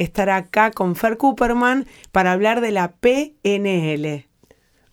estar 0.00 0.30
acá 0.30 0.70
con 0.70 0.96
Fer 0.96 1.18
Cooperman 1.18 1.86
para 2.10 2.32
hablar 2.32 2.62
de 2.62 2.70
la 2.70 2.92
PNL. 2.92 4.26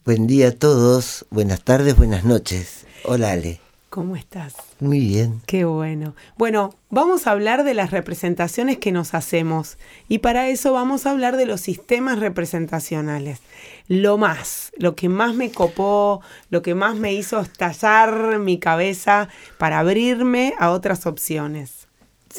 Buen 0.03 0.27
día 0.27 0.49
a 0.49 0.51
todos, 0.51 1.25
buenas 1.29 1.61
tardes, 1.63 1.95
buenas 1.95 2.25
noches. 2.25 2.85
Hola 3.05 3.31
Ale. 3.31 3.61
¿Cómo 3.89 4.17
estás? 4.17 4.53
Muy 4.81 4.99
bien. 4.99 5.41
Qué 5.45 5.63
bueno. 5.63 6.13
Bueno, 6.37 6.75
vamos 6.89 7.25
a 7.25 7.31
hablar 7.31 7.63
de 7.63 7.73
las 7.73 7.91
representaciones 7.91 8.79
que 8.79 8.91
nos 8.91 9.13
hacemos 9.13 9.77
y 10.09 10.17
para 10.17 10.49
eso 10.49 10.73
vamos 10.73 11.05
a 11.05 11.11
hablar 11.11 11.37
de 11.37 11.45
los 11.45 11.61
sistemas 11.61 12.19
representacionales. 12.19 13.39
Lo 13.87 14.17
más, 14.17 14.73
lo 14.77 14.95
que 14.95 15.07
más 15.07 15.35
me 15.35 15.51
copó, 15.51 16.21
lo 16.49 16.61
que 16.61 16.75
más 16.75 16.97
me 16.97 17.13
hizo 17.13 17.39
estallar 17.39 18.39
mi 18.39 18.59
cabeza 18.59 19.29
para 19.57 19.79
abrirme 19.79 20.53
a 20.59 20.71
otras 20.71 21.05
opciones. 21.05 21.87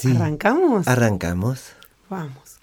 ¿Arrancamos? 0.04 0.86
Arrancamos. 0.86 1.72
Vamos. 2.10 2.57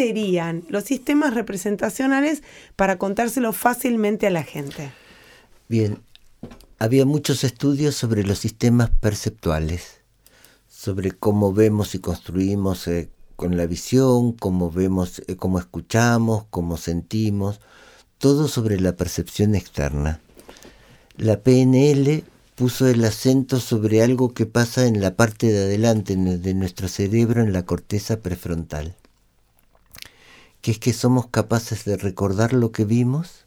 ¿Qué 0.00 0.06
serían 0.06 0.64
los 0.70 0.84
sistemas 0.84 1.34
representacionales 1.34 2.42
para 2.74 2.96
contárselo 2.96 3.52
fácilmente 3.52 4.26
a 4.26 4.30
la 4.30 4.44
gente? 4.44 4.92
Bien, 5.68 5.98
había 6.78 7.04
muchos 7.04 7.44
estudios 7.44 7.96
sobre 7.96 8.24
los 8.24 8.38
sistemas 8.38 8.88
perceptuales, 8.98 10.00
sobre 10.70 11.10
cómo 11.10 11.52
vemos 11.52 11.94
y 11.94 11.98
construimos 11.98 12.88
eh, 12.88 13.10
con 13.36 13.58
la 13.58 13.66
visión, 13.66 14.32
cómo 14.32 14.70
vemos, 14.70 15.20
eh, 15.26 15.36
cómo 15.36 15.58
escuchamos, 15.58 16.46
cómo 16.48 16.78
sentimos, 16.78 17.60
todo 18.16 18.48
sobre 18.48 18.80
la 18.80 18.96
percepción 18.96 19.54
externa. 19.54 20.20
La 21.18 21.40
PNL 21.40 22.24
puso 22.54 22.88
el 22.88 23.04
acento 23.04 23.60
sobre 23.60 24.02
algo 24.02 24.32
que 24.32 24.46
pasa 24.46 24.86
en 24.86 25.02
la 25.02 25.14
parte 25.14 25.52
de 25.52 25.64
adelante 25.64 26.16
de 26.16 26.54
nuestro 26.54 26.88
cerebro, 26.88 27.42
en 27.42 27.52
la 27.52 27.66
corteza 27.66 28.20
prefrontal 28.20 28.96
que 30.60 30.72
es 30.72 30.78
que 30.78 30.92
somos 30.92 31.28
capaces 31.28 31.84
de 31.84 31.96
recordar 31.96 32.52
lo 32.52 32.72
que 32.72 32.84
vimos, 32.84 33.46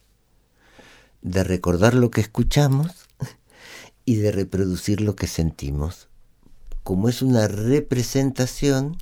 de 1.21 1.43
recordar 1.43 1.93
lo 1.93 2.11
que 2.11 2.21
escuchamos 2.21 2.91
y 4.05 4.15
de 4.15 4.31
reproducir 4.31 5.01
lo 5.01 5.15
que 5.15 5.27
sentimos. 5.27 6.07
Como 6.83 7.09
es 7.09 7.21
una 7.21 7.47
representación, 7.47 8.97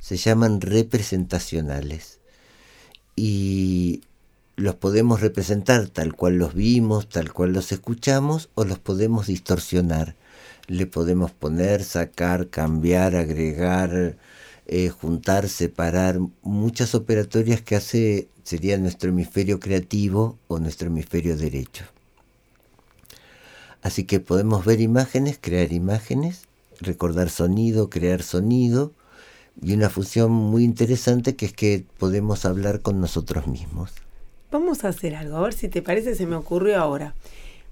se 0.00 0.16
llaman 0.16 0.60
representacionales. 0.60 2.18
Y 3.14 4.02
los 4.56 4.76
podemos 4.76 5.20
representar 5.20 5.88
tal 5.88 6.14
cual 6.14 6.36
los 6.36 6.54
vimos, 6.54 7.08
tal 7.08 7.32
cual 7.32 7.52
los 7.52 7.72
escuchamos, 7.72 8.48
o 8.54 8.64
los 8.64 8.78
podemos 8.78 9.26
distorsionar. 9.26 10.14
Le 10.66 10.86
podemos 10.86 11.30
poner, 11.32 11.84
sacar, 11.84 12.48
cambiar, 12.48 13.16
agregar, 13.16 14.16
eh, 14.72 14.88
juntar, 14.88 15.48
separar, 15.48 16.20
muchas 16.42 16.94
operatorias 16.94 17.60
que 17.60 17.74
hace 17.74 18.28
sería 18.44 18.78
nuestro 18.78 19.10
hemisferio 19.10 19.58
creativo 19.58 20.38
o 20.46 20.60
nuestro 20.60 20.86
hemisferio 20.86 21.36
derecho. 21.36 21.86
Así 23.82 24.04
que 24.04 24.20
podemos 24.20 24.64
ver 24.64 24.80
imágenes, 24.80 25.40
crear 25.40 25.72
imágenes, 25.72 26.42
recordar 26.80 27.30
sonido, 27.30 27.90
crear 27.90 28.22
sonido, 28.22 28.92
y 29.60 29.72
una 29.72 29.90
función 29.90 30.30
muy 30.30 30.62
interesante 30.62 31.34
que 31.34 31.46
es 31.46 31.52
que 31.52 31.84
podemos 31.98 32.44
hablar 32.44 32.80
con 32.80 33.00
nosotros 33.00 33.48
mismos. 33.48 33.90
Vamos 34.52 34.84
a 34.84 34.88
hacer 34.90 35.16
algo, 35.16 35.36
a 35.36 35.40
ver 35.40 35.52
si 35.52 35.68
te 35.68 35.82
parece, 35.82 36.14
se 36.14 36.26
me 36.26 36.36
ocurrió 36.36 36.78
ahora. 36.78 37.16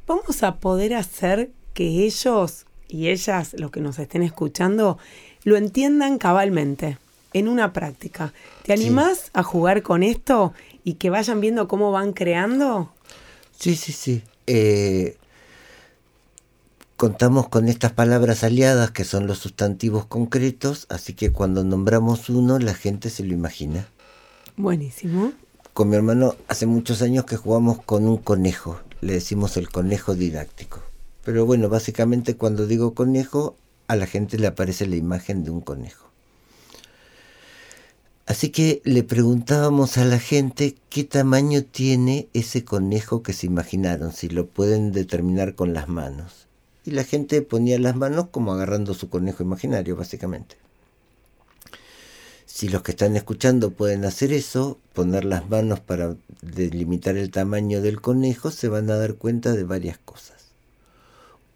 Vamos 0.09 0.43
a 0.43 0.57
poder 0.57 0.95
hacer 0.95 1.53
que 1.75 2.05
ellos 2.05 2.67
y 2.89 3.09
ellas, 3.09 3.55
los 3.59 3.71
que 3.71 3.81
nos 3.81 3.99
estén 3.99 4.23
escuchando, 4.23 4.99
lo 5.45 5.57
entiendan 5.57 6.19
cabalmente 6.19 6.99
en 7.33 7.49
una 7.49 7.73
práctica. 7.73 8.33
¿Te 8.65 8.73
animás 8.73 9.31
a 9.35 9.43
jugar 9.43 9.83
con 9.83 10.03
esto 10.03 10.55
y 10.85 10.95
que 10.95 11.11
vayan 11.11 11.41
viendo 11.41 11.69
cómo 11.69 11.93
van 11.93 12.13
creando? 12.13 12.93
Sí, 13.57 13.77
sí, 13.77 13.93
sí. 13.93 14.23
Eh, 14.47 15.17
contamos 16.97 17.49
con 17.49 17.69
estas 17.69 17.93
palabras 17.93 18.45
aliadas 18.45 18.91
que 18.91 19.05
son 19.05 19.27
los 19.27 19.39
sustantivos 19.39 20.07
concretos, 20.07 20.87
así 20.89 21.13
que 21.13 21.31
cuando 21.31 21.65
nombramos 21.65 22.31
uno 22.31 22.59
la 22.59 22.75
gente 22.75 23.11
se 23.11 23.25
lo 23.25 23.35
imagina. 23.35 23.87
Buenísimo. 24.57 25.33
Con 25.75 25.91
mi 25.91 25.97
hermano 25.97 26.35
hace 26.49 26.67
muchos 26.67 27.03
años 27.03 27.25
que 27.25 27.37
jugamos 27.37 27.83
con 27.85 28.09
un 28.09 28.17
conejo, 28.17 28.81
le 29.01 29.13
decimos 29.13 29.57
el 29.57 29.69
conejo 29.69 30.15
didáctico. 30.15 30.88
Pero 31.29 31.45
bueno, 31.45 31.69
básicamente 31.69 32.37
cuando 32.37 32.67
digo 32.67 32.95
conejo 32.95 33.55
a 33.87 33.97
la 33.97 34.07
gente 34.07 34.39
le 34.39 34.47
aparece 34.47 34.87
la 34.87 34.97
imagen 34.97 35.45
de 35.45 35.51
un 35.51 35.61
conejo. 35.61 36.09
Así 38.25 38.49
que 38.49 38.81
le 38.85 39.03
preguntábamos 39.03 39.99
a 39.99 40.07
la 40.07 40.19
gente 40.21 40.77
qué 40.89 41.05
tamaño 41.05 41.65
tiene 41.65 42.29
ese 42.33 42.65
conejo 42.65 43.23
que 43.23 43.35
se 43.35 43.45
imaginaron, 43.47 44.15
si 44.15 44.31
lo 44.31 44.47
pueden 44.47 44.91
determinar 44.91 45.55
con 45.55 45.75
las 45.75 45.87
manos. 45.87 46.47
Y 46.87 46.93
la 46.93 47.05
gente 47.05 47.43
ponía 47.43 47.79
las 47.79 47.95
manos 47.95 48.29
como 48.31 48.55
agarrando 48.55 48.95
su 48.95 49.11
conejo 49.11 49.43
imaginario, 49.43 49.97
básicamente. 49.97 50.57
Si 52.47 52.71
los 52.71 52.81
que 52.81 52.93
están 52.93 53.17
escuchando 53.17 53.71
pueden 53.71 54.07
hacer 54.07 54.33
eso, 54.33 54.79
poner 54.95 55.27
las 55.27 55.47
manos 55.51 55.81
para 55.81 56.17
delimitar 56.41 57.19
el 57.19 57.31
tamaño 57.31 57.83
del 57.83 58.01
conejo, 58.01 58.51
se 58.51 58.69
van 58.69 58.89
a 58.89 58.97
dar 58.97 59.17
cuenta 59.17 59.53
de 59.53 59.65
varias 59.65 59.99
cosas. 59.99 60.39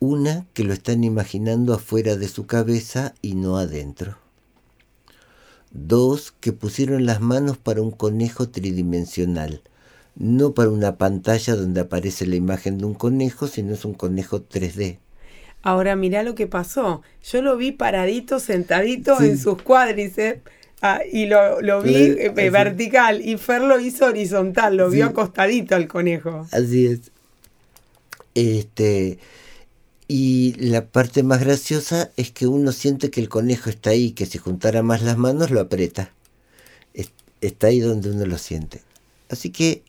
Una, 0.04 0.46
que 0.52 0.64
lo 0.64 0.72
están 0.72 1.04
imaginando 1.04 1.72
afuera 1.72 2.16
de 2.16 2.26
su 2.26 2.44
cabeza 2.44 3.14
y 3.22 3.36
no 3.36 3.56
adentro. 3.56 4.16
Dos, 5.70 6.34
que 6.40 6.52
pusieron 6.52 7.06
las 7.06 7.20
manos 7.20 7.56
para 7.56 7.82
un 7.82 7.92
conejo 7.92 8.48
tridimensional, 8.48 9.62
no 10.16 10.54
para 10.54 10.70
una 10.70 10.96
pantalla 10.96 11.54
donde 11.54 11.82
aparece 11.82 12.26
la 12.26 12.34
imagen 12.34 12.78
de 12.78 12.86
un 12.86 12.94
conejo, 12.94 13.46
sino 13.46 13.74
es 13.74 13.84
un 13.84 13.94
conejo 13.94 14.40
3D. 14.40 14.98
Ahora 15.62 15.94
mira 15.94 16.24
lo 16.24 16.34
que 16.34 16.48
pasó. 16.48 17.02
Yo 17.22 17.40
lo 17.40 17.56
vi 17.56 17.70
paradito, 17.70 18.40
sentadito 18.40 19.22
en 19.22 19.38
sus 19.38 19.62
cuádriceps. 19.62 20.42
Ah, 20.80 21.02
y 21.08 21.26
lo, 21.26 21.80
vi 21.80 22.16
eh, 22.18 22.50
vertical 22.50 23.24
y 23.24 23.36
Fer 23.36 23.60
lo 23.60 23.78
hizo 23.78 24.06
horizontal, 24.06 24.78
lo 24.78 24.90
vio 24.90 25.06
acostadito 25.06 25.76
al 25.76 25.86
conejo. 25.86 26.48
Así 26.50 26.86
es. 26.88 27.12
Este, 28.34 29.20
y 30.08 30.54
la 30.54 30.86
parte 30.86 31.22
más 31.22 31.40
graciosa 31.40 32.10
es 32.16 32.30
que 32.30 32.46
uno 32.46 32.72
siente 32.72 33.10
que 33.10 33.20
el 33.20 33.28
conejo 33.28 33.70
está 33.70 33.90
ahí, 33.90 34.12
que 34.12 34.26
si 34.26 34.38
juntara 34.38 34.82
más 34.82 35.02
las 35.02 35.16
manos 35.16 35.50
lo 35.50 35.60
aprieta. 35.60 36.12
Está 37.40 37.68
ahí 37.68 37.80
donde 37.80 38.10
uno 38.10 38.24
lo 38.24 38.38
siente. 38.38 38.82
Así 39.28 39.50
que 39.50 39.82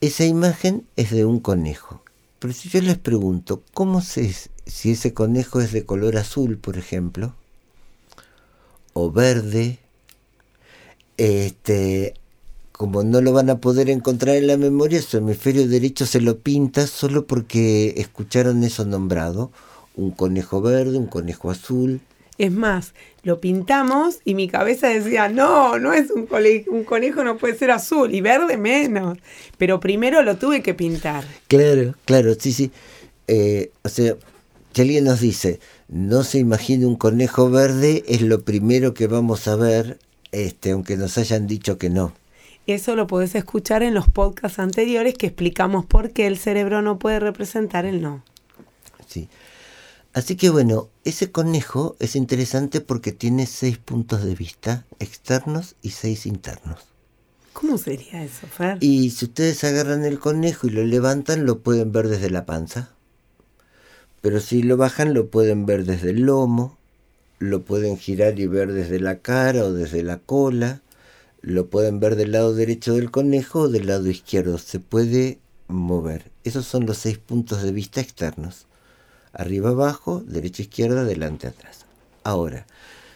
esa 0.00 0.24
imagen 0.24 0.86
es 0.96 1.10
de 1.10 1.26
un 1.26 1.40
conejo. 1.40 2.02
Pero 2.38 2.54
si 2.54 2.68
yo 2.68 2.80
les 2.80 2.98
pregunto, 2.98 3.62
¿cómo 3.74 4.00
sé 4.00 4.34
si 4.66 4.92
ese 4.92 5.12
conejo 5.12 5.60
es 5.60 5.72
de 5.72 5.84
color 5.84 6.16
azul, 6.16 6.56
por 6.56 6.78
ejemplo? 6.78 7.34
O 8.94 9.12
verde. 9.12 9.78
Este, 11.18 12.14
como 12.82 13.04
no 13.04 13.20
lo 13.20 13.32
van 13.32 13.48
a 13.48 13.58
poder 13.58 13.88
encontrar 13.90 14.34
en 14.34 14.48
la 14.48 14.56
memoria, 14.56 15.00
su 15.00 15.16
hemisferio 15.16 15.68
derecho 15.68 16.04
se 16.04 16.20
lo 16.20 16.40
pinta 16.40 16.88
solo 16.88 17.28
porque 17.28 17.94
escucharon 17.96 18.64
eso 18.64 18.84
nombrado. 18.84 19.52
Un 19.94 20.10
conejo 20.10 20.60
verde, 20.60 20.98
un 20.98 21.06
conejo 21.06 21.52
azul. 21.52 22.00
Es 22.38 22.50
más, 22.50 22.92
lo 23.22 23.40
pintamos 23.40 24.18
y 24.24 24.34
mi 24.34 24.48
cabeza 24.48 24.88
decía, 24.88 25.28
no, 25.28 25.78
no 25.78 25.92
es 25.92 26.10
un, 26.10 26.26
un 26.72 26.82
conejo, 26.82 27.22
no 27.22 27.38
puede 27.38 27.54
ser 27.56 27.70
azul 27.70 28.12
y 28.12 28.20
verde 28.20 28.56
menos. 28.56 29.16
Pero 29.58 29.78
primero 29.78 30.24
lo 30.24 30.36
tuve 30.36 30.60
que 30.60 30.74
pintar. 30.74 31.24
Claro, 31.46 31.94
claro, 32.04 32.34
sí, 32.36 32.52
sí. 32.52 32.72
Eh, 33.28 33.70
o 33.84 33.88
sea, 33.90 34.16
si 34.74 34.82
alguien 34.82 35.04
nos 35.04 35.20
dice, 35.20 35.60
no 35.86 36.24
se 36.24 36.40
imagine 36.40 36.84
un 36.86 36.96
conejo 36.96 37.48
verde, 37.48 38.02
es 38.08 38.22
lo 38.22 38.42
primero 38.42 38.92
que 38.92 39.06
vamos 39.06 39.46
a 39.46 39.54
ver, 39.54 40.00
este, 40.32 40.72
aunque 40.72 40.96
nos 40.96 41.16
hayan 41.16 41.46
dicho 41.46 41.78
que 41.78 41.88
no. 41.88 42.12
Eso 42.66 42.94
lo 42.94 43.06
podés 43.06 43.34
escuchar 43.34 43.82
en 43.82 43.94
los 43.94 44.08
podcasts 44.08 44.58
anteriores 44.58 45.14
que 45.14 45.26
explicamos 45.26 45.84
por 45.84 46.12
qué 46.12 46.26
el 46.26 46.38
cerebro 46.38 46.80
no 46.80 46.98
puede 46.98 47.18
representar 47.18 47.86
el 47.86 48.00
no. 48.02 48.22
Sí. 49.06 49.28
Así 50.14 50.36
que 50.36 50.50
bueno, 50.50 50.88
ese 51.04 51.32
conejo 51.32 51.96
es 51.98 52.16
interesante 52.16 52.80
porque 52.80 53.12
tiene 53.12 53.46
seis 53.46 53.78
puntos 53.78 54.22
de 54.22 54.34
vista 54.34 54.84
externos 54.98 55.74
y 55.82 55.90
seis 55.90 56.26
internos. 56.26 56.80
¿Cómo 57.52 57.78
sería 57.78 58.22
eso, 58.22 58.46
Fer? 58.46 58.78
Y 58.80 59.10
si 59.10 59.26
ustedes 59.26 59.64
agarran 59.64 60.04
el 60.04 60.18
conejo 60.18 60.66
y 60.66 60.70
lo 60.70 60.84
levantan, 60.84 61.46
lo 61.46 61.60
pueden 61.60 61.92
ver 61.92 62.08
desde 62.08 62.30
la 62.30 62.44
panza. 62.46 62.90
Pero 64.20 64.40
si 64.40 64.62
lo 64.62 64.76
bajan, 64.76 65.14
lo 65.14 65.28
pueden 65.28 65.66
ver 65.66 65.84
desde 65.84 66.10
el 66.10 66.22
lomo, 66.22 66.78
lo 67.38 67.62
pueden 67.62 67.98
girar 67.98 68.38
y 68.38 68.46
ver 68.46 68.72
desde 68.72 69.00
la 69.00 69.18
cara 69.18 69.64
o 69.64 69.72
desde 69.72 70.02
la 70.02 70.18
cola, 70.18 70.80
lo 71.42 71.66
pueden 71.66 72.00
ver 72.00 72.16
del 72.16 72.32
lado 72.32 72.54
derecho 72.54 72.94
del 72.94 73.10
conejo 73.10 73.62
o 73.62 73.68
del 73.68 73.88
lado 73.88 74.08
izquierdo. 74.08 74.58
Se 74.58 74.78
puede 74.78 75.38
mover. 75.68 76.30
Esos 76.44 76.66
son 76.66 76.86
los 76.86 76.98
seis 76.98 77.18
puntos 77.18 77.62
de 77.62 77.72
vista 77.72 78.00
externos. 78.00 78.66
Arriba, 79.32 79.70
abajo, 79.70 80.22
derecha, 80.26 80.62
izquierda, 80.62 81.04
delante, 81.04 81.48
atrás. 81.48 81.84
Ahora, 82.22 82.66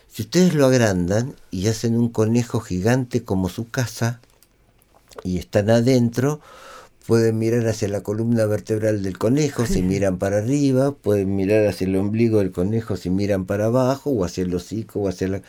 si 0.08 0.22
ustedes 0.22 0.54
lo 0.54 0.66
agrandan 0.66 1.34
y 1.50 1.68
hacen 1.68 1.96
un 1.96 2.08
conejo 2.08 2.60
gigante 2.60 3.22
como 3.22 3.48
su 3.48 3.70
casa 3.70 4.20
y 5.22 5.38
están 5.38 5.70
adentro, 5.70 6.40
pueden 7.06 7.38
mirar 7.38 7.68
hacia 7.68 7.88
la 7.88 8.02
columna 8.02 8.46
vertebral 8.46 9.02
del 9.02 9.18
conejo 9.18 9.66
si 9.66 9.82
miran 9.82 10.18
para 10.18 10.38
arriba, 10.38 10.92
pueden 10.92 11.36
mirar 11.36 11.66
hacia 11.66 11.86
el 11.86 11.94
ombligo 11.96 12.38
del 12.38 12.50
conejo 12.50 12.96
si 12.96 13.10
miran 13.10 13.44
para 13.44 13.66
abajo, 13.66 14.10
o 14.10 14.24
hacia 14.24 14.42
el 14.42 14.54
hocico, 14.54 15.00
o 15.00 15.08
hacia 15.08 15.28
la... 15.28 15.42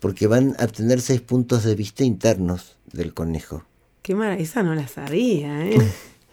porque 0.00 0.26
van 0.26 0.54
a 0.58 0.66
tener 0.66 1.00
seis 1.00 1.20
puntos 1.20 1.64
de 1.64 1.74
vista 1.74 2.04
internos 2.04 2.76
del 2.92 3.14
conejo. 3.14 3.64
Qué 4.02 4.14
maravilla, 4.14 4.44
esa 4.44 4.62
no 4.62 4.74
la 4.74 4.88
sabía, 4.88 5.66
¿eh? 5.66 5.78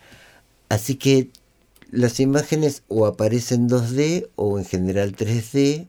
Así 0.70 0.96
que 0.96 1.30
las 1.92 2.20
imágenes 2.20 2.84
o 2.88 3.06
aparecen 3.06 3.70
2D 3.70 4.30
o 4.36 4.58
en 4.58 4.66
general 4.66 5.16
3D 5.16 5.88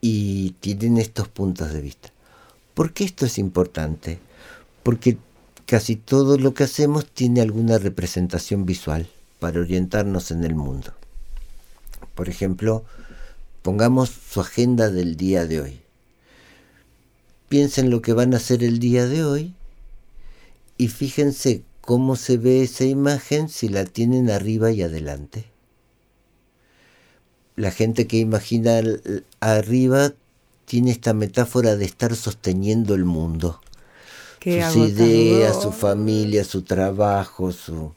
y 0.00 0.50
tienen 0.60 0.98
estos 0.98 1.28
puntos 1.28 1.72
de 1.72 1.80
vista. 1.80 2.10
¿Por 2.74 2.92
qué 2.92 3.04
esto 3.04 3.26
es 3.26 3.38
importante? 3.38 4.18
Porque 4.82 5.18
casi 5.66 5.96
todo 5.96 6.38
lo 6.38 6.54
que 6.54 6.64
hacemos 6.64 7.06
tiene 7.06 7.40
alguna 7.40 7.78
representación 7.78 8.66
visual 8.66 9.08
para 9.40 9.60
orientarnos 9.60 10.30
en 10.30 10.44
el 10.44 10.54
mundo. 10.54 10.92
Por 12.14 12.28
ejemplo, 12.28 12.84
pongamos 13.62 14.10
su 14.10 14.40
agenda 14.40 14.90
del 14.90 15.16
día 15.16 15.46
de 15.46 15.60
hoy. 15.60 15.83
Piensen 17.54 17.90
lo 17.90 18.02
que 18.02 18.12
van 18.12 18.34
a 18.34 18.38
hacer 18.38 18.64
el 18.64 18.80
día 18.80 19.06
de 19.06 19.24
hoy 19.24 19.54
y 20.76 20.88
fíjense 20.88 21.62
cómo 21.80 22.16
se 22.16 22.36
ve 22.36 22.62
esa 22.62 22.84
imagen 22.84 23.48
si 23.48 23.68
la 23.68 23.84
tienen 23.84 24.28
arriba 24.28 24.72
y 24.72 24.82
adelante 24.82 25.54
la 27.56 27.70
gente 27.70 28.06
que 28.06 28.18
imagina 28.18 28.80
arriba 29.40 30.12
tiene 30.64 30.90
esta 30.90 31.14
metáfora 31.14 31.76
de 31.76 31.84
estar 31.84 32.14
sosteniendo 32.16 32.94
el 32.94 33.04
mundo. 33.04 33.60
sus 34.42 34.76
ideas, 34.76 35.62
su 35.62 35.72
familia, 35.72 36.44
su 36.44 36.62
trabajo, 36.62 37.52
su... 37.52 37.92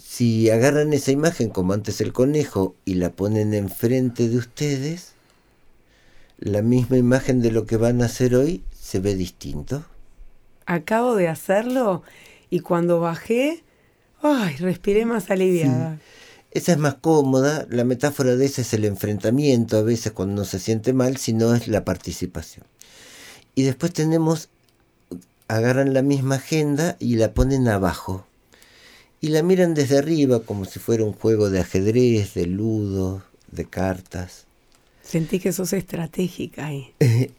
Si 0.00 0.50
agarran 0.50 0.92
esa 0.92 1.10
imagen 1.10 1.50
como 1.50 1.72
antes 1.72 2.00
el 2.00 2.12
conejo 2.12 2.74
y 2.84 2.94
la 2.94 3.10
ponen 3.10 3.54
enfrente 3.54 4.28
de 4.28 4.36
ustedes, 4.36 5.12
la 6.38 6.62
misma 6.62 6.96
imagen 6.96 7.40
de 7.40 7.50
lo 7.50 7.66
que 7.66 7.76
van 7.76 8.00
a 8.02 8.06
hacer 8.06 8.34
hoy 8.34 8.62
se 8.78 9.00
ve 9.00 9.14
distinto. 9.14 9.84
Acabo 10.66 11.14
de 11.16 11.28
hacerlo 11.28 12.02
y 12.50 12.60
cuando 12.60 13.00
bajé, 13.00 13.64
ay, 14.22 14.56
respiré 14.56 15.04
más 15.04 15.30
aliviada. 15.30 15.98
Esa 16.50 16.72
es 16.72 16.78
más 16.78 16.94
cómoda, 16.94 17.66
la 17.68 17.84
metáfora 17.84 18.36
de 18.36 18.46
esa 18.46 18.62
es 18.62 18.72
el 18.72 18.84
enfrentamiento, 18.84 19.76
a 19.76 19.82
veces 19.82 20.12
cuando 20.12 20.36
no 20.36 20.44
se 20.44 20.58
siente 20.58 20.92
mal, 20.92 21.18
sino 21.18 21.54
es 21.54 21.68
la 21.68 21.84
participación. 21.84 22.64
Y 23.54 23.64
después 23.64 23.92
tenemos, 23.92 24.48
agarran 25.46 25.92
la 25.92 26.02
misma 26.02 26.36
agenda 26.36 26.96
y 26.98 27.16
la 27.16 27.34
ponen 27.34 27.68
abajo. 27.68 28.24
Y 29.20 29.28
la 29.28 29.42
miran 29.42 29.74
desde 29.74 29.98
arriba 29.98 30.40
como 30.40 30.64
si 30.64 30.78
fuera 30.78 31.04
un 31.04 31.12
juego 31.12 31.50
de 31.50 31.60
ajedrez, 31.60 32.34
de 32.34 32.46
ludo, 32.46 33.22
de 33.50 33.64
cartas. 33.66 34.47
Sentí 35.08 35.40
que 35.40 35.54
sos 35.54 35.72
estratégica 35.72 36.66
ahí. 36.66 36.92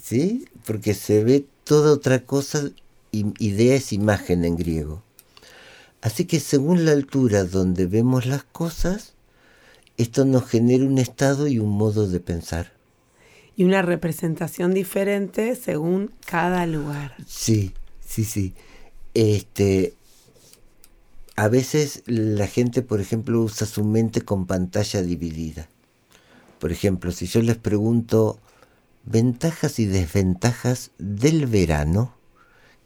sí, 0.00 0.44
porque 0.64 0.94
se 0.94 1.24
ve 1.24 1.44
toda 1.64 1.92
otra 1.92 2.20
cosa, 2.20 2.70
idea 3.10 3.74
es 3.74 3.92
imagen 3.92 4.44
en 4.44 4.56
griego. 4.56 5.02
Así 6.00 6.26
que 6.26 6.38
según 6.38 6.84
la 6.84 6.92
altura 6.92 7.42
donde 7.42 7.86
vemos 7.86 8.26
las 8.26 8.44
cosas, 8.44 9.14
esto 9.96 10.24
nos 10.24 10.46
genera 10.46 10.84
un 10.84 10.98
estado 10.98 11.48
y 11.48 11.58
un 11.58 11.70
modo 11.70 12.06
de 12.06 12.20
pensar. 12.20 12.72
Y 13.56 13.64
una 13.64 13.82
representación 13.82 14.72
diferente 14.72 15.56
según 15.56 16.12
cada 16.24 16.66
lugar. 16.66 17.16
Sí, 17.26 17.72
sí, 18.06 18.22
sí. 18.22 18.54
Este, 19.14 19.94
a 21.34 21.48
veces 21.48 22.04
la 22.06 22.46
gente, 22.46 22.82
por 22.82 23.00
ejemplo, 23.00 23.40
usa 23.40 23.66
su 23.66 23.82
mente 23.82 24.20
con 24.20 24.46
pantalla 24.46 25.02
dividida. 25.02 25.68
Por 26.58 26.72
ejemplo, 26.72 27.12
si 27.12 27.26
yo 27.26 27.42
les 27.42 27.56
pregunto 27.56 28.38
ventajas 29.04 29.78
y 29.78 29.86
desventajas 29.86 30.90
del 30.98 31.46
verano, 31.46 32.14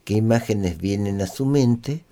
qué 0.05 0.13
imágenes 0.13 0.77
vienen 0.77 1.21
a 1.21 1.27
su 1.27 1.45
mente, 1.45 2.03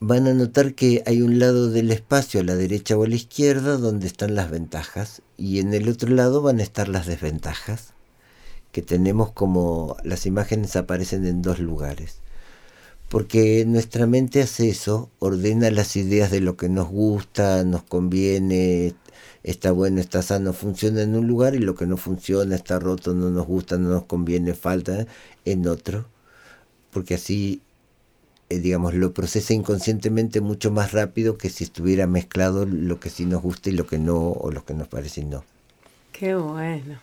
van 0.00 0.26
a 0.26 0.34
notar 0.34 0.74
que 0.74 1.02
hay 1.06 1.22
un 1.22 1.38
lado 1.38 1.70
del 1.70 1.90
espacio 1.90 2.40
a 2.40 2.44
la 2.44 2.56
derecha 2.56 2.96
o 2.96 3.04
a 3.04 3.08
la 3.08 3.14
izquierda 3.14 3.76
donde 3.76 4.06
están 4.06 4.34
las 4.34 4.50
ventajas 4.50 5.22
y 5.36 5.60
en 5.60 5.74
el 5.74 5.88
otro 5.88 6.14
lado 6.14 6.40
van 6.40 6.58
a 6.58 6.62
estar 6.62 6.88
las 6.88 7.06
desventajas 7.06 7.92
que 8.72 8.82
tenemos 8.82 9.32
como 9.32 9.96
las 10.04 10.26
imágenes 10.26 10.76
aparecen 10.76 11.26
en 11.26 11.42
dos 11.42 11.58
lugares. 11.58 12.18
Porque 13.10 13.64
nuestra 13.66 14.06
mente 14.06 14.40
hace 14.40 14.70
eso, 14.70 15.10
ordena 15.18 15.70
las 15.70 15.96
ideas 15.96 16.30
de 16.30 16.40
lo 16.40 16.56
que 16.56 16.68
nos 16.68 16.88
gusta, 16.88 17.64
nos 17.64 17.82
conviene, 17.82 18.94
está 19.42 19.72
bueno, 19.72 20.00
está 20.00 20.22
sano, 20.22 20.52
funciona 20.52 21.02
en 21.02 21.16
un 21.16 21.26
lugar 21.26 21.54
y 21.56 21.58
lo 21.58 21.74
que 21.74 21.86
no 21.86 21.96
funciona, 21.96 22.54
está 22.54 22.78
roto, 22.78 23.12
no 23.12 23.30
nos 23.30 23.46
gusta, 23.46 23.76
no 23.78 23.90
nos 23.90 24.04
conviene, 24.04 24.54
falta 24.54 25.06
en 25.44 25.66
otro. 25.66 26.06
Porque 26.92 27.14
así 27.14 27.60
eh, 28.50 28.58
digamos, 28.58 28.94
lo 28.94 29.12
procesa 29.12 29.54
inconscientemente 29.54 30.40
mucho 30.40 30.72
más 30.72 30.90
rápido 30.90 31.38
que 31.38 31.50
si 31.50 31.62
estuviera 31.62 32.08
mezclado 32.08 32.66
lo 32.66 32.98
que 32.98 33.08
sí 33.08 33.24
nos 33.24 33.42
gusta 33.42 33.70
y 33.70 33.72
lo 33.72 33.86
que 33.86 33.98
no, 33.98 34.18
o 34.18 34.50
lo 34.50 34.64
que 34.64 34.74
nos 34.74 34.88
parece 34.88 35.24
no. 35.24 35.44
Qué 36.10 36.34
bueno. 36.34 36.98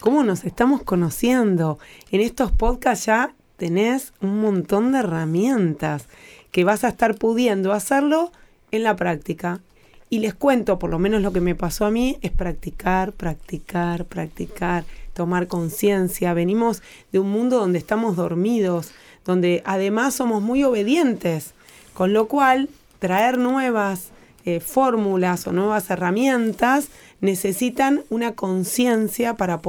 ¿Cómo 0.00 0.22
nos 0.24 0.44
estamos 0.44 0.82
conociendo? 0.82 1.78
En 2.10 2.20
estos 2.20 2.52
podcasts 2.52 3.06
ya 3.06 3.34
tenés 3.64 4.12
un 4.20 4.42
montón 4.42 4.92
de 4.92 4.98
herramientas 4.98 6.04
que 6.52 6.64
vas 6.64 6.84
a 6.84 6.88
estar 6.88 7.14
pudiendo 7.14 7.72
hacerlo 7.72 8.30
en 8.72 8.82
la 8.82 8.94
práctica. 8.94 9.62
Y 10.10 10.18
les 10.18 10.34
cuento, 10.34 10.78
por 10.78 10.90
lo 10.90 10.98
menos 10.98 11.22
lo 11.22 11.32
que 11.32 11.40
me 11.40 11.54
pasó 11.54 11.86
a 11.86 11.90
mí, 11.90 12.18
es 12.20 12.30
practicar, 12.30 13.14
practicar, 13.14 14.04
practicar, 14.04 14.84
tomar 15.14 15.46
conciencia. 15.46 16.34
Venimos 16.34 16.82
de 17.10 17.20
un 17.20 17.30
mundo 17.30 17.58
donde 17.58 17.78
estamos 17.78 18.16
dormidos, 18.16 18.90
donde 19.24 19.62
además 19.64 20.12
somos 20.12 20.42
muy 20.42 20.62
obedientes, 20.62 21.54
con 21.94 22.12
lo 22.12 22.28
cual 22.28 22.68
traer 22.98 23.38
nuevas 23.38 24.10
eh, 24.44 24.60
fórmulas 24.60 25.46
o 25.46 25.52
nuevas 25.52 25.88
herramientas 25.88 26.88
necesitan 27.22 28.02
una 28.10 28.32
conciencia 28.32 29.38
para, 29.38 29.62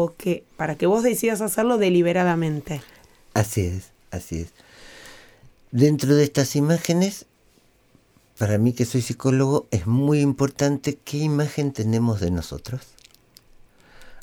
para 0.57 0.75
que 0.75 0.85
vos 0.85 1.01
decidas 1.01 1.39
hacerlo 1.39 1.77
deliberadamente. 1.77 2.81
Así 3.35 3.65
es, 3.65 3.91
así 4.11 4.39
es. 4.39 4.53
Dentro 5.71 6.15
de 6.15 6.23
estas 6.23 6.55
imágenes, 6.55 7.25
para 8.37 8.57
mí 8.57 8.71
que 8.71 8.85
soy 8.85 9.01
psicólogo, 9.01 9.67
es 9.71 9.87
muy 9.87 10.21
importante 10.21 10.97
qué 11.03 11.17
imagen 11.17 11.73
tenemos 11.73 12.21
de 12.21 12.31
nosotros. 12.31 12.81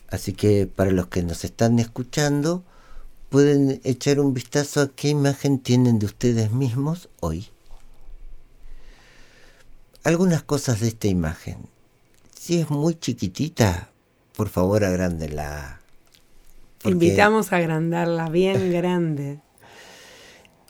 Así 0.08 0.32
que 0.32 0.66
para 0.66 0.92
los 0.92 1.08
que 1.08 1.22
nos 1.22 1.44
están 1.44 1.78
escuchando, 1.78 2.64
pueden 3.28 3.82
echar 3.84 4.18
un 4.18 4.32
vistazo 4.32 4.80
a 4.80 4.88
qué 4.88 5.10
imagen 5.10 5.58
tienen 5.58 5.98
de 5.98 6.06
ustedes 6.06 6.50
mismos 6.50 7.10
hoy. 7.20 7.48
Algunas 10.04 10.42
cosas 10.42 10.80
de 10.80 10.88
esta 10.88 11.08
imagen. 11.08 11.58
Si 12.34 12.58
es 12.58 12.70
muy 12.70 12.94
chiquitita, 12.94 13.90
por 14.34 14.48
favor 14.48 14.84
agrándenla. 14.84 15.81
Invitamos 16.84 17.52
a 17.52 17.56
agrandarla 17.56 18.28
bien 18.28 18.72
grande. 18.72 19.40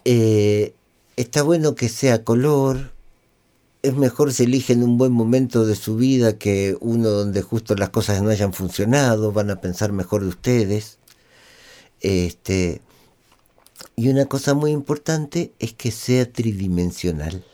Eh, 0.05 0.75
está 1.17 1.43
bueno 1.43 1.75
que 1.75 1.89
sea 1.89 2.25
color. 2.25 2.93
Es 3.83 3.95
mejor 3.95 4.33
si 4.33 4.45
eligen 4.45 4.83
un 4.83 4.97
buen 4.97 5.13
momento 5.13 5.67
de 5.67 5.75
su 5.75 5.97
vida 5.97 6.39
que 6.39 6.77
uno 6.81 7.09
donde 7.09 7.43
justo 7.43 7.75
las 7.75 7.91
cosas 7.91 8.23
no 8.23 8.31
hayan 8.31 8.53
funcionado. 8.53 9.33
Van 9.33 9.51
a 9.51 9.61
pensar 9.61 9.93
mejor 9.93 10.23
de 10.23 10.29
ustedes. 10.29 10.99
Este, 12.01 12.81
y 13.97 14.09
una 14.09 14.27
cosa 14.27 14.55
muy 14.55 14.71
importante 14.71 15.53
es 15.59 15.73
que 15.73 15.91
sea 15.91 16.31
tridimensional. 16.31 17.45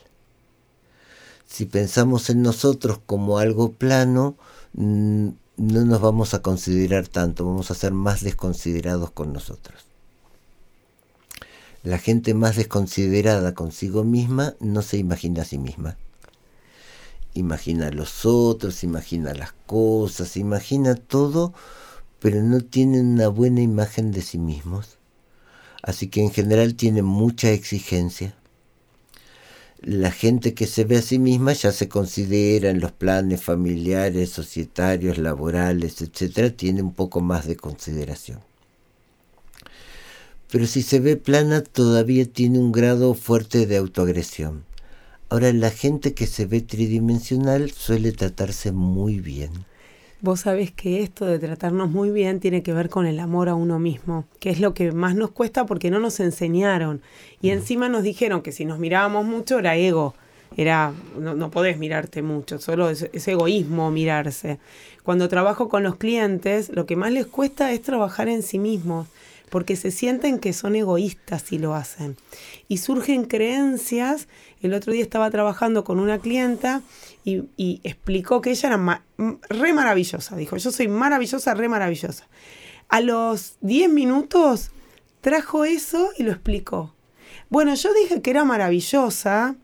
Si 1.46 1.64
pensamos 1.64 2.28
en 2.28 2.42
nosotros 2.42 3.00
como 3.06 3.38
algo 3.38 3.72
plano, 3.72 4.36
no 5.58 5.84
nos 5.84 6.00
vamos 6.00 6.34
a 6.34 6.40
considerar 6.40 7.08
tanto, 7.08 7.44
vamos 7.44 7.70
a 7.70 7.74
ser 7.74 7.92
más 7.92 8.22
desconsiderados 8.22 9.10
con 9.10 9.32
nosotros. 9.32 9.84
La 11.82 11.98
gente 11.98 12.32
más 12.32 12.56
desconsiderada 12.56 13.54
consigo 13.54 14.04
misma 14.04 14.54
no 14.60 14.82
se 14.82 14.98
imagina 14.98 15.42
a 15.42 15.44
sí 15.44 15.58
misma. 15.58 15.96
Imagina 17.34 17.88
a 17.88 17.90
los 17.90 18.24
otros, 18.24 18.84
imagina 18.84 19.34
las 19.34 19.52
cosas, 19.66 20.36
imagina 20.36 20.94
todo, 20.94 21.52
pero 22.20 22.42
no 22.42 22.60
tiene 22.60 23.00
una 23.00 23.28
buena 23.28 23.60
imagen 23.60 24.12
de 24.12 24.22
sí 24.22 24.38
mismos. 24.38 24.96
Así 25.82 26.08
que 26.08 26.22
en 26.22 26.30
general 26.30 26.74
tiene 26.76 27.02
mucha 27.02 27.50
exigencia. 27.50 28.34
La 29.80 30.10
gente 30.10 30.54
que 30.54 30.66
se 30.66 30.84
ve 30.84 30.98
a 30.98 31.02
sí 31.02 31.18
misma 31.18 31.52
ya 31.52 31.72
se 31.72 31.88
considera 31.88 32.70
en 32.70 32.80
los 32.80 32.92
planes 32.92 33.42
familiares, 33.42 34.30
societarios, 34.30 35.18
laborales, 35.18 36.02
etcétera, 36.02 36.50
tiene 36.50 36.82
un 36.82 36.94
poco 36.94 37.20
más 37.20 37.46
de 37.46 37.56
consideración 37.56 38.40
pero 40.50 40.66
si 40.66 40.82
se 40.82 40.98
ve 41.00 41.16
plana 41.16 41.62
todavía 41.62 42.24
tiene 42.24 42.58
un 42.58 42.72
grado 42.72 43.14
fuerte 43.14 43.66
de 43.66 43.76
autoagresión. 43.76 44.64
Ahora, 45.28 45.52
la 45.52 45.70
gente 45.70 46.14
que 46.14 46.26
se 46.26 46.46
ve 46.46 46.62
tridimensional 46.62 47.70
suele 47.70 48.12
tratarse 48.12 48.72
muy 48.72 49.20
bien. 49.20 49.50
Vos 50.20 50.40
sabés 50.40 50.72
que 50.72 51.02
esto 51.04 51.26
de 51.26 51.38
tratarnos 51.38 51.90
muy 51.90 52.10
bien 52.10 52.40
tiene 52.40 52.64
que 52.64 52.72
ver 52.72 52.88
con 52.88 53.06
el 53.06 53.20
amor 53.20 53.48
a 53.48 53.54
uno 53.54 53.78
mismo, 53.78 54.24
que 54.40 54.50
es 54.50 54.58
lo 54.58 54.74
que 54.74 54.90
más 54.90 55.14
nos 55.14 55.30
cuesta 55.30 55.64
porque 55.64 55.92
no 55.92 56.00
nos 56.00 56.18
enseñaron. 56.18 57.02
Y 57.40 57.50
mm. 57.50 57.52
encima 57.52 57.88
nos 57.88 58.02
dijeron 58.02 58.42
que 58.42 58.50
si 58.50 58.64
nos 58.64 58.80
mirábamos 58.80 59.24
mucho 59.24 59.60
era 59.60 59.76
ego, 59.76 60.14
era 60.56 60.92
no, 61.16 61.34
no 61.34 61.52
podés 61.52 61.78
mirarte 61.78 62.22
mucho, 62.22 62.58
solo 62.58 62.90
es, 62.90 63.08
es, 63.12 63.28
egoísmo 63.28 63.92
mirarse. 63.92 64.58
Cuando 65.04 65.28
trabajo 65.28 65.68
con 65.68 65.84
los 65.84 65.94
clientes, 65.96 66.70
lo 66.74 66.84
que 66.84 66.96
más 66.96 67.12
les 67.12 67.26
cuesta 67.26 67.70
es 67.70 67.82
trabajar 67.82 68.28
en 68.28 68.42
sí 68.42 68.58
mismos 68.58 69.06
porque 69.48 69.76
se 69.76 69.90
sienten 69.90 70.38
que 70.38 70.52
son 70.52 70.76
egoístas 70.76 71.42
si 71.42 71.58
lo 71.58 71.74
hacen. 71.74 72.16
Y 72.68 72.78
surgen 72.78 73.24
creencias. 73.24 74.28
El 74.60 74.74
otro 74.74 74.92
día 74.92 75.02
estaba 75.02 75.30
trabajando 75.30 75.84
con 75.84 75.98
una 75.98 76.18
clienta 76.18 76.82
y, 77.24 77.80
explicó 77.84 78.40
que 78.40 78.50
ella 78.50 78.68
era 78.68 79.04
re 79.48 79.72
maravillosa. 79.72 80.36
Dijo, 80.36 80.56
yo 80.56 80.70
soy 80.70 80.88
maravillosa, 80.88 81.54
re 81.54 81.68
maravillosa. 81.68 82.26
A 82.88 83.00
los 83.00 83.56
10 83.60 83.90
minutos 83.90 84.70
trajo 85.20 85.64
eso 85.64 86.10
y 86.16 86.22
lo 86.22 86.32
explicó. 86.32 86.94
Bueno, 87.50 87.74
yo 87.74 87.92
dije 87.94 88.22
que 88.22 88.30
era 88.30 88.44
maravillosa, 88.44 89.56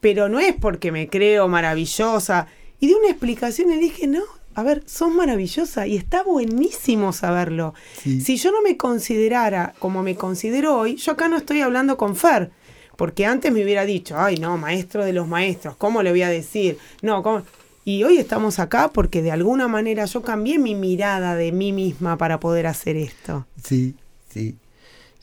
pero 0.00 0.28
no 0.28 0.38
es 0.38 0.54
porque 0.54 0.92
me 0.92 1.08
creo 1.08 1.48
maravillosa. 1.48 2.46
Y 2.78 2.86
di 2.86 2.94
una 2.94 3.08
explicación 3.08 3.70
y 3.72 3.78
dije, 3.78 4.06
no, 4.06 4.22
a 4.54 4.62
ver, 4.62 4.82
sos 4.86 5.12
maravillosa 5.12 5.86
y 5.86 5.96
está 5.96 6.22
buenísimo 6.22 7.12
saberlo. 7.12 7.74
Si 8.02 8.36
yo 8.36 8.52
no 8.52 8.62
me 8.62 8.76
considerara 8.76 9.74
como 9.78 10.02
me 10.02 10.14
considero 10.14 10.78
hoy, 10.78 10.96
yo 10.96 11.12
acá 11.12 11.28
no 11.28 11.36
estoy 11.36 11.60
hablando 11.60 11.96
con 11.96 12.16
Fer, 12.16 12.50
porque 12.96 13.26
antes 13.26 13.52
me 13.52 13.62
hubiera 13.64 13.84
dicho, 13.84 14.18
ay 14.18 14.36
no, 14.36 14.58
maestro 14.58 15.04
de 15.04 15.12
los 15.12 15.26
maestros, 15.26 15.76
¿cómo 15.76 16.02
le 16.02 16.10
voy 16.10 16.22
a 16.22 16.28
decir? 16.28 16.78
No, 17.00 17.22
¿cómo? 17.22 17.42
Y 17.84 18.04
hoy 18.04 18.18
estamos 18.18 18.58
acá 18.60 18.92
porque 18.92 19.22
de 19.22 19.32
alguna 19.32 19.66
manera 19.66 20.04
yo 20.04 20.22
cambié 20.22 20.58
mi 20.58 20.74
mirada 20.74 21.34
de 21.34 21.50
mí 21.50 21.72
misma 21.72 22.16
para 22.16 22.38
poder 22.38 22.68
hacer 22.68 22.96
esto. 22.96 23.46
Sí, 23.64 23.96
sí. 24.32 24.56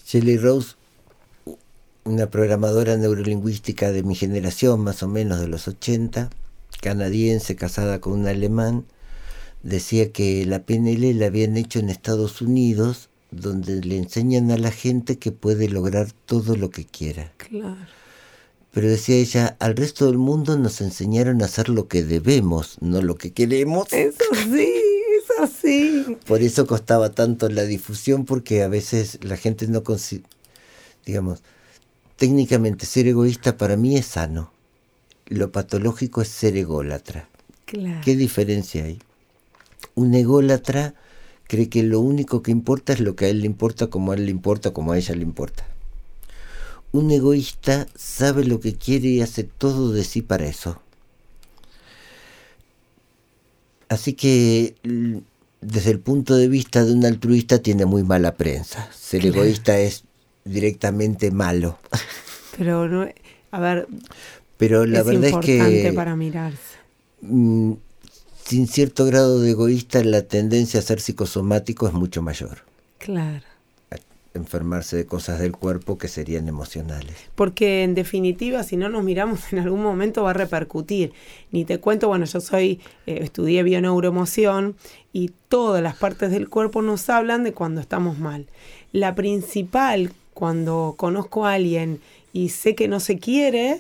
Shelley 0.06 0.38
Rose, 0.38 0.76
una 2.04 2.30
programadora 2.30 2.98
neurolingüística 2.98 3.92
de 3.92 4.04
mi 4.04 4.16
generación, 4.16 4.82
más 4.82 5.04
o 5.04 5.08
menos 5.08 5.40
de 5.40 5.48
los 5.48 5.68
80, 5.68 6.30
canadiense, 6.82 7.56
casada 7.56 8.02
con 8.02 8.14
un 8.14 8.28
alemán, 8.28 8.86
decía 9.64 10.12
que 10.12 10.46
la 10.46 10.64
PNL 10.64 11.18
la 11.18 11.28
habían 11.28 11.58
hecho 11.58 11.80
en 11.80 11.90
Estados 11.90 12.42
Unidos, 12.42 13.10
donde 13.32 13.82
le 13.82 13.98
enseñan 13.98 14.52
a 14.52 14.58
la 14.58 14.72
gente 14.72 15.18
que 15.18 15.32
puede 15.32 15.70
lograr 15.70 16.12
todo 16.26 16.56
lo 16.56 16.70
que 16.70 16.86
quiera. 16.86 17.32
Claro. 17.38 17.78
Pero 18.72 18.88
decía 18.88 19.16
ella, 19.16 19.58
al 19.60 19.76
resto 19.76 20.06
del 20.06 20.18
mundo 20.18 20.58
nos 20.58 20.82
enseñaron 20.82 21.42
a 21.42 21.46
hacer 21.46 21.70
lo 21.70 21.88
que 21.88 22.04
debemos, 22.04 22.78
no 22.82 23.02
lo 23.02 23.16
que 23.16 23.32
queremos. 23.32 23.92
Eso 23.92 24.24
sí, 24.52 24.72
eso 25.24 25.52
sí. 25.62 26.18
Por 26.26 26.42
eso 26.42 26.68
costaba 26.68 27.12
tanto 27.12 27.50
la 27.50 27.64
difusión, 27.64 28.26
porque 28.26 28.62
a 28.62 28.68
veces 28.68 29.20
la 29.24 29.38
gente 29.38 29.68
no 29.68 29.84
consigue, 29.84 30.24
digamos, 31.06 31.42
técnicamente 32.16 32.86
ser 32.86 33.08
egoísta 33.08 33.58
para 33.58 33.76
mí 33.76 33.98
es 33.98 34.06
sano. 34.06 34.52
Lo 35.26 35.52
patológico 35.52 36.22
es 36.22 36.28
ser 36.28 36.56
ególatra. 36.56 37.28
Claro. 37.66 38.02
¿Qué 38.04 38.16
diferencia 38.16 38.84
hay? 38.84 39.00
Un 39.96 40.14
ególatra 40.14 40.94
cree 41.46 41.70
que 41.70 41.84
lo 41.84 42.00
único 42.00 42.42
que 42.44 42.52
importa 42.52 42.94
es 42.94 43.00
lo 43.00 43.16
que 43.16 43.26
a 43.26 43.30
él 43.30 43.42
le 43.42 43.48
importa, 43.48 43.88
como 43.88 44.12
a 44.12 44.16
él 44.16 44.26
le 44.26 44.32
importa, 44.32 44.72
como 44.72 44.92
a 44.92 44.98
ella 44.98 45.16
le 45.16 45.24
importa. 45.24 45.66
Un 46.92 47.12
egoísta 47.12 47.88
sabe 47.96 48.46
lo 48.46 48.60
que 48.60 48.76
quiere 48.76 49.08
y 49.10 49.22
hace 49.22 49.44
todo 49.44 49.92
de 49.92 50.04
sí 50.04 50.22
para 50.22 50.46
eso. 50.46 50.82
Así 53.90 54.14
que 54.14 54.76
desde 55.62 55.92
el 55.92 56.00
punto 56.00 56.36
de 56.36 56.48
vista 56.48 56.86
de 56.86 56.94
un 56.94 57.06
altruista 57.06 57.60
tiene 57.60 57.86
muy 57.86 58.04
mala 58.04 58.36
prensa. 58.36 58.90
Ser 58.92 59.26
egoísta 59.26 59.80
es 59.80 60.04
directamente 60.46 61.32
malo. 61.32 61.78
Pero 62.58 62.88
no, 62.88 63.08
a 63.52 63.60
ver, 63.60 63.88
pero 64.58 64.86
la 64.86 65.02
verdad 65.04 65.30
es 65.30 65.38
que 65.46 65.94
para 65.96 66.18
mirarse. 66.18 66.78
Sin 68.50 68.66
cierto 68.66 69.06
grado 69.06 69.40
de 69.42 69.52
egoísta, 69.52 70.04
la 70.04 70.24
tendencia 70.24 70.80
a 70.80 70.84
ser 70.84 71.02
psicosomático 71.02 71.88
es 71.88 71.94
mucho 71.94 72.24
mayor. 72.24 72.64
Claro. 72.98 73.44
enfermarse 74.34 74.98
de 74.98 75.06
cosas 75.06 75.38
del 75.38 75.52
cuerpo 75.52 76.00
que 76.00 76.08
serían 76.08 76.48
emocionales. 76.48 77.14
Porque 77.36 77.84
en 77.84 77.94
definitiva, 77.94 78.64
si 78.64 78.76
no 78.76 78.90
nos 78.90 79.04
miramos 79.04 79.54
en 79.54 79.60
algún 79.60 79.84
momento 79.84 80.24
va 80.24 80.32
a 80.32 80.34
repercutir. 80.34 81.14
Ni 81.52 81.64
te 81.64 81.80
cuento, 81.80 82.08
bueno, 82.08 82.26
yo 82.26 82.42
soy, 82.42 82.80
eh, 83.06 83.20
estudié 83.22 83.62
bioneuroemoción 83.62 84.76
y 85.14 85.30
todas 85.48 85.84
las 85.84 85.96
partes 85.96 86.32
del 86.32 86.50
cuerpo 86.50 86.82
nos 86.82 87.08
hablan 87.12 87.44
de 87.44 87.54
cuando 87.54 87.82
estamos 87.82 88.18
mal. 88.18 88.48
La 88.92 89.14
principal, 89.14 90.12
cuando 90.34 90.96
conozco 90.98 91.46
a 91.46 91.54
alguien 91.54 92.02
y 92.34 92.50
sé 92.50 92.74
que 92.74 92.88
no 92.88 93.00
se 93.00 93.20
quiere, 93.20 93.80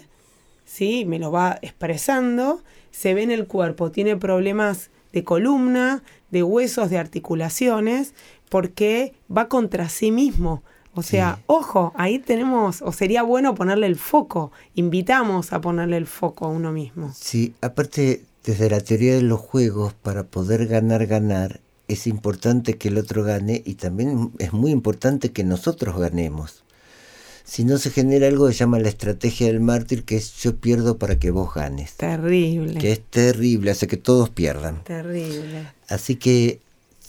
¿sí? 0.63 1.05
me 1.05 1.17
lo 1.17 1.31
va 1.31 1.57
expresando, 1.63 2.61
se 2.91 3.13
ve 3.13 3.23
en 3.23 3.31
el 3.31 3.47
cuerpo, 3.47 3.91
tiene 3.91 4.17
problemas 4.17 4.89
de 5.13 5.23
columna, 5.23 6.03
de 6.31 6.43
huesos, 6.43 6.89
de 6.89 6.97
articulaciones, 6.97 8.13
porque 8.49 9.13
va 9.35 9.47
contra 9.47 9.89
sí 9.89 10.11
mismo. 10.11 10.63
O 10.95 11.03
sea, 11.03 11.39
ojo, 11.45 11.93
ahí 11.95 12.19
tenemos, 12.19 12.81
o 12.81 12.91
sería 12.91 13.23
bueno 13.23 13.55
ponerle 13.55 13.87
el 13.87 13.95
foco, 13.95 14.51
invitamos 14.75 15.53
a 15.53 15.61
ponerle 15.61 15.97
el 15.97 16.07
foco 16.07 16.45
a 16.45 16.49
uno 16.49 16.71
mismo. 16.71 17.13
Sí, 17.15 17.53
aparte, 17.61 18.23
desde 18.43 18.69
la 18.69 18.81
teoría 18.81 19.15
de 19.15 19.21
los 19.21 19.39
juegos, 19.39 19.93
para 19.93 20.23
poder 20.23 20.67
ganar, 20.67 21.05
ganar, 21.05 21.61
es 21.87 22.05
importante 22.05 22.77
que 22.77 22.89
el 22.89 22.97
otro 22.97 23.23
gane 23.23 23.61
y 23.65 23.75
también 23.75 24.31
es 24.39 24.51
muy 24.51 24.71
importante 24.71 25.31
que 25.31 25.43
nosotros 25.43 25.97
ganemos 25.97 26.63
si 27.49 27.63
no 27.63 27.79
se 27.79 27.89
genera 27.89 28.27
algo 28.27 28.45
que 28.45 28.53
se 28.53 28.59
llama 28.59 28.77
la 28.77 28.89
estrategia 28.89 29.47
del 29.47 29.59
mártir, 29.59 30.03
que 30.03 30.17
es 30.17 30.35
yo 30.35 30.57
pierdo 30.57 30.99
para 30.99 31.17
que 31.17 31.31
vos 31.31 31.51
ganes. 31.55 31.93
Terrible. 31.93 32.79
Que 32.79 32.91
es 32.91 33.01
terrible, 33.01 33.71
hace 33.71 33.87
que 33.87 33.97
todos 33.97 34.29
pierdan. 34.29 34.83
Terrible. 34.83 35.67
Así 35.87 36.15
que 36.15 36.59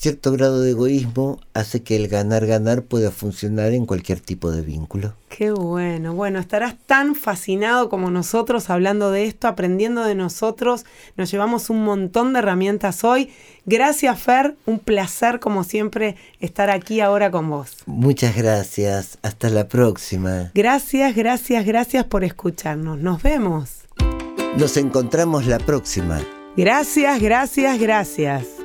cierto 0.01 0.33
grado 0.33 0.63
de 0.63 0.71
egoísmo 0.71 1.39
hace 1.53 1.83
que 1.83 1.95
el 1.95 2.09
ganar-ganar 2.09 2.85
pueda 2.85 3.11
funcionar 3.11 3.73
en 3.73 3.85
cualquier 3.85 4.19
tipo 4.19 4.51
de 4.51 4.63
vínculo. 4.63 5.13
Qué 5.29 5.51
bueno. 5.51 6.15
Bueno, 6.15 6.39
estarás 6.39 6.75
tan 6.87 7.15
fascinado 7.15 7.91
como 7.91 8.11
nosotros 8.11 8.71
hablando 8.71 9.11
de 9.11 9.27
esto, 9.27 9.47
aprendiendo 9.47 10.03
de 10.03 10.15
nosotros. 10.15 10.87
Nos 11.19 11.31
llevamos 11.31 11.69
un 11.69 11.85
montón 11.85 12.33
de 12.33 12.39
herramientas 12.39 13.05
hoy. 13.05 13.31
Gracias, 13.67 14.19
Fer. 14.19 14.57
Un 14.65 14.79
placer, 14.79 15.39
como 15.39 15.65
siempre, 15.65 16.17
estar 16.41 16.71
aquí 16.71 17.01
ahora 17.01 17.31
con 17.31 17.51
vos. 17.51 17.77
Muchas 17.85 18.35
gracias. 18.35 19.19
Hasta 19.21 19.51
la 19.51 19.69
próxima. 19.69 20.51
Gracias, 20.55 21.15
gracias, 21.15 21.67
gracias 21.67 22.05
por 22.07 22.25
escucharnos. 22.25 22.99
Nos 22.99 23.23
vemos. 23.23 23.83
Nos 24.57 24.79
encontramos 24.79 25.47
la 25.47 25.59
próxima. 25.59 26.23
Gracias, 26.57 27.21
gracias, 27.21 27.79
gracias. 27.79 28.60